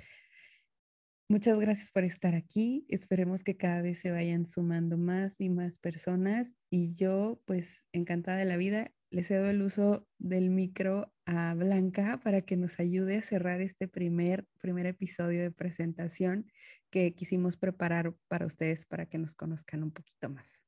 Muchas 1.32 1.58
gracias 1.58 1.92
por 1.92 2.04
estar 2.04 2.36
aquí. 2.36 2.86
Esperemos 2.90 3.42
que 3.46 3.56
cada 3.56 3.82
vez 3.82 4.02
se 4.02 4.12
vayan 4.12 4.46
sumando 4.46 4.98
más 4.98 5.40
y 5.40 5.48
más 5.48 5.78
personas. 5.78 6.58
Y 6.70 6.92
yo, 6.92 7.42
pues, 7.46 7.86
encantada 7.94 8.38
de 8.38 8.44
la 8.44 8.58
vida, 8.58 8.92
le 9.12 9.24
cedo 9.24 9.50
el 9.50 9.62
uso 9.62 10.06
del 10.18 10.50
micro 10.50 11.14
a 11.26 11.54
Blanca 11.54 12.20
para 12.22 12.42
que 12.42 12.58
nos 12.58 12.82
ayude 12.82 13.16
a 13.16 13.22
cerrar 13.22 13.62
este 13.62 13.88
primer, 13.88 14.46
primer 14.60 14.86
episodio 14.88 15.42
de 15.42 15.52
presentación 15.52 16.52
que 16.90 17.16
quisimos 17.16 17.56
preparar 17.56 18.14
para 18.28 18.46
ustedes 18.46 18.86
para 18.86 19.06
que 19.06 19.18
nos 19.18 19.34
conozcan 19.34 19.84
un 19.84 19.92
poquito 19.92 20.30
más. 20.30 20.66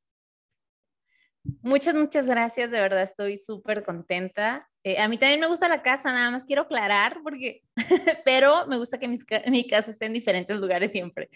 Muchas, 1.62 1.94
muchas 1.94 2.26
gracias. 2.28 2.72
De 2.72 2.80
verdad 2.80 3.02
estoy 3.02 3.36
súper 3.36 3.84
contenta. 3.84 4.70
Eh, 4.86 5.00
a 5.00 5.08
mí 5.08 5.18
también 5.18 5.40
me 5.40 5.48
gusta 5.48 5.70
la 5.70 5.82
casa, 5.82 6.12
nada 6.12 6.30
más 6.30 6.46
quiero 6.46 6.64
aclarar, 6.64 7.22
porque, 7.24 7.64
pero 8.26 8.68
me 8.68 8.78
gusta 8.78 9.00
que 9.00 9.08
mi 9.08 9.68
casa 9.68 9.92
esté 9.92 10.06
en 10.08 10.14
diferentes 10.14 10.58
lugares 10.58 10.92
siempre. 10.92 11.30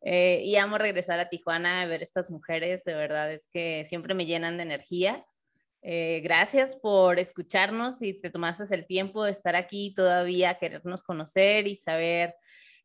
Eh, 0.00 0.40
y 0.44 0.56
amo 0.56 0.78
regresar 0.78 1.20
a 1.20 1.28
Tijuana 1.28 1.82
a 1.82 1.86
ver 1.86 2.02
estas 2.02 2.30
mujeres, 2.30 2.84
de 2.84 2.94
verdad 2.94 3.30
es 3.30 3.46
que 3.48 3.84
siempre 3.84 4.14
me 4.14 4.24
llenan 4.24 4.56
de 4.56 4.62
energía. 4.62 5.24
Eh, 5.82 6.22
gracias 6.24 6.76
por 6.76 7.18
escucharnos 7.18 8.00
y 8.00 8.14
te 8.14 8.30
tomaste 8.30 8.74
el 8.74 8.86
tiempo 8.86 9.24
de 9.24 9.32
estar 9.32 9.54
aquí 9.54 9.92
todavía, 9.94 10.54
querernos 10.54 11.02
conocer 11.02 11.66
y 11.66 11.74
saber 11.74 12.34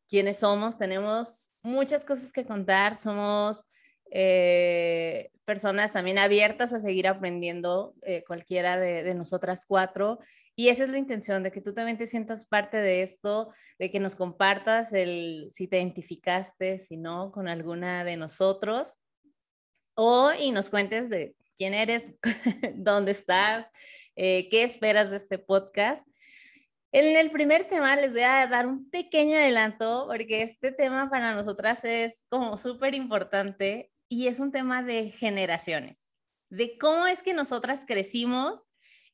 quiénes 0.06 0.40
somos. 0.40 0.76
Tenemos 0.76 1.50
muchas 1.62 2.04
cosas 2.04 2.30
que 2.30 2.44
contar, 2.44 2.94
somos 2.94 3.69
eh, 4.10 5.30
personas 5.44 5.92
también 5.92 6.18
abiertas 6.18 6.72
a 6.72 6.80
seguir 6.80 7.08
aprendiendo, 7.08 7.94
eh, 8.02 8.24
cualquiera 8.26 8.78
de, 8.78 9.14
nosotras 9.14 9.64
cuatro. 9.66 10.18
Y 10.56 10.68
esa 10.68 10.84
es 10.84 10.90
la 10.90 10.98
intención, 10.98 11.42
de 11.42 11.52
que 11.52 11.60
tú 11.60 11.72
también 11.72 11.96
te 11.96 12.06
sientas 12.06 12.46
parte 12.46 12.76
de 12.76 13.02
esto, 13.02 13.52
de 13.78 13.90
que 13.90 14.00
nos 14.00 14.16
compartas 14.16 14.92
el 14.92 15.48
si 15.50 15.68
te 15.68 15.78
identificaste, 15.78 16.78
si 16.78 16.96
no, 16.96 17.32
con 17.32 17.48
alguna 17.48 18.04
de 18.04 18.16
nosotros. 18.16 18.96
O 19.94 20.32
y 20.38 20.50
nos 20.50 20.70
cuentes 20.70 21.08
de 21.08 21.34
quién 21.56 21.74
eres, 21.74 22.14
dónde 22.74 23.12
estás, 23.12 23.70
eh, 24.16 24.48
qué 24.50 24.62
esperas 24.62 25.10
de 25.10 25.16
este 25.16 25.38
podcast. 25.38 26.06
En 26.92 27.16
el 27.16 27.30
primer 27.30 27.66
tema 27.68 27.94
les 27.94 28.12
voy 28.12 28.22
a 28.22 28.46
dar 28.48 28.66
un 28.66 28.90
pequeño 28.90 29.36
adelanto 29.36 30.06
porque 30.08 30.42
este 30.42 30.72
tema 30.72 31.08
para 31.08 31.34
nosotras 31.34 31.84
es 31.84 32.26
como 32.28 32.56
súper 32.56 32.96
importante 32.96 33.92
y 34.10 34.26
es 34.26 34.40
un 34.40 34.50
tema 34.50 34.82
de 34.82 35.10
generaciones, 35.10 36.14
de 36.50 36.76
cómo 36.76 37.06
es 37.06 37.22
que 37.22 37.32
nosotras 37.32 37.84
crecimos 37.86 38.68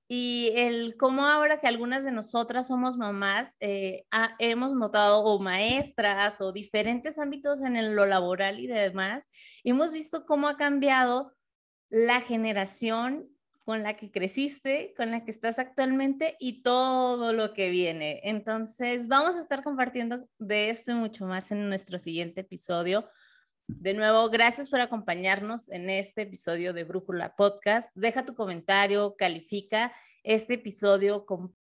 y 0.08 0.52
el 0.54 0.96
cómo 0.96 1.26
ahora 1.26 1.60
que 1.60 1.66
algunas 1.66 2.02
de 2.02 2.12
nosotras 2.12 2.68
somos 2.68 2.96
mamás, 2.96 3.56
eh, 3.60 4.06
hemos 4.38 4.74
notado 4.74 5.22
o 5.22 5.38
maestras 5.38 6.40
o 6.40 6.50
diferentes 6.50 7.18
ámbitos 7.18 7.62
en 7.62 7.94
lo 7.94 8.06
laboral 8.06 8.58
y 8.58 8.68
demás, 8.68 9.28
hemos 9.64 9.92
visto 9.92 10.24
cómo 10.24 10.48
ha 10.48 10.56
cambiado 10.56 11.34
la 11.90 12.22
generación 12.22 13.28
con 13.64 13.82
la 13.82 13.96
que 13.96 14.10
creciste, 14.10 14.94
con 14.96 15.10
la 15.10 15.24
que 15.24 15.30
estás 15.30 15.58
actualmente 15.58 16.36
y 16.38 16.62
todo 16.62 17.34
lo 17.34 17.52
que 17.52 17.68
viene. 17.68 18.20
Entonces, 18.22 19.08
vamos 19.08 19.34
a 19.34 19.40
estar 19.40 19.62
compartiendo 19.62 20.26
de 20.38 20.70
esto 20.70 20.92
y 20.92 20.94
mucho 20.94 21.26
más 21.26 21.50
en 21.50 21.68
nuestro 21.68 21.98
siguiente 21.98 22.42
episodio 22.42 23.06
De 23.68 23.94
nuevo, 23.94 24.30
gracias 24.30 24.70
por 24.70 24.80
acompañarnos 24.80 25.68
en 25.70 25.90
este 25.90 26.22
episodio 26.22 26.72
de 26.72 26.84
Brújula 26.84 27.34
Podcast. 27.34 27.90
Deja 27.96 28.24
tu 28.24 28.34
comentario, 28.34 29.16
califica 29.16 29.92
este 30.22 30.54
episodio 30.54 31.26
con... 31.26 31.56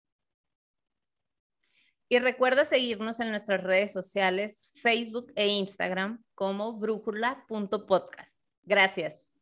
Y 2.09 2.19
recuerda 2.19 2.65
seguirnos 2.65 3.21
en 3.21 3.29
nuestras 3.29 3.63
redes 3.63 3.93
sociales, 3.93 4.73
Facebook 4.81 5.31
e 5.35 5.47
Instagram 5.47 6.23
como 6.35 6.73
brújula.podcast. 6.73 8.43
Gracias. 8.63 9.32